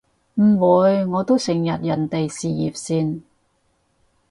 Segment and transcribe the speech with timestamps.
[0.41, 3.21] 唔會，我都成日人哋事業線